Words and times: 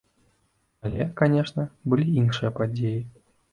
Але, 0.89 1.07
канешне, 1.21 1.67
былі 1.93 2.09
іншыя 2.25 2.55
падзеі. 2.59 2.99